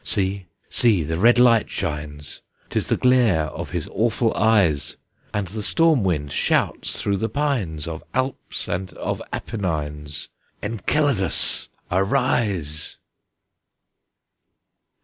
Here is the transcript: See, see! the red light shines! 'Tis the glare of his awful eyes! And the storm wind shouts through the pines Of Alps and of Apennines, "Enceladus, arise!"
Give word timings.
See, 0.03 0.47
see! 0.67 1.03
the 1.03 1.19
red 1.19 1.37
light 1.37 1.69
shines! 1.69 2.41
'Tis 2.71 2.87
the 2.87 2.97
glare 2.97 3.45
of 3.49 3.69
his 3.69 3.87
awful 3.93 4.33
eyes! 4.33 4.97
And 5.31 5.47
the 5.49 5.61
storm 5.61 6.03
wind 6.03 6.31
shouts 6.31 6.99
through 6.99 7.17
the 7.17 7.29
pines 7.29 7.87
Of 7.87 8.03
Alps 8.11 8.67
and 8.67 8.91
of 8.93 9.21
Apennines, 9.31 10.29
"Enceladus, 10.63 11.69
arise!" 11.91 12.97